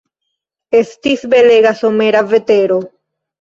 Estis 0.79 1.25
belega, 1.33 1.75
somera 1.83 2.25
vetero. 2.33 2.81